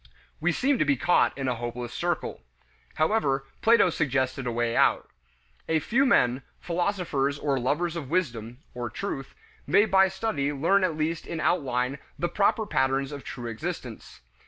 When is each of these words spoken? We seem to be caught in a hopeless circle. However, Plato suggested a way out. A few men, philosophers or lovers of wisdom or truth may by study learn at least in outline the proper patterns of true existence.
We 0.39 0.51
seem 0.51 0.79
to 0.79 0.83
be 0.83 0.95
caught 0.97 1.37
in 1.37 1.47
a 1.47 1.53
hopeless 1.53 1.93
circle. 1.93 2.41
However, 2.95 3.45
Plato 3.61 3.91
suggested 3.91 4.47
a 4.47 4.51
way 4.51 4.75
out. 4.75 5.07
A 5.69 5.77
few 5.77 6.07
men, 6.07 6.41
philosophers 6.59 7.37
or 7.37 7.59
lovers 7.59 7.95
of 7.95 8.09
wisdom 8.09 8.57
or 8.73 8.89
truth 8.89 9.35
may 9.67 9.85
by 9.85 10.07
study 10.07 10.51
learn 10.51 10.83
at 10.83 10.97
least 10.97 11.27
in 11.27 11.39
outline 11.39 11.99
the 12.17 12.29
proper 12.29 12.65
patterns 12.65 13.11
of 13.11 13.23
true 13.23 13.45
existence. 13.45 14.21